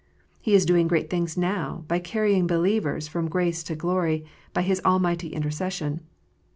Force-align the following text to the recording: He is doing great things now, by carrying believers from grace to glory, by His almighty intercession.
He 0.41 0.55
is 0.55 0.65
doing 0.65 0.87
great 0.87 1.11
things 1.11 1.37
now, 1.37 1.85
by 1.87 1.99
carrying 1.99 2.47
believers 2.47 3.07
from 3.07 3.29
grace 3.29 3.61
to 3.65 3.75
glory, 3.75 4.25
by 4.51 4.63
His 4.63 4.81
almighty 4.83 5.27
intercession. 5.27 6.01